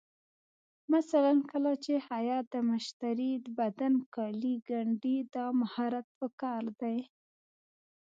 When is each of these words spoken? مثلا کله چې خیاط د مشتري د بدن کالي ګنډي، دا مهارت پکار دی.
مثلا 0.93 1.33
کله 1.51 1.71
چې 1.83 1.93
خیاط 2.07 2.45
د 2.53 2.55
مشتري 2.69 3.31
د 3.43 3.47
بدن 3.59 3.93
کالي 4.15 4.55
ګنډي، 4.67 5.17
دا 5.35 5.45
مهارت 5.59 6.07
پکار 6.19 6.63
دی. 6.81 6.97